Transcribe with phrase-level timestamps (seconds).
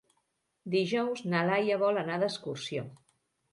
[0.75, 2.89] Dijous na Laia vol anar d'excursió.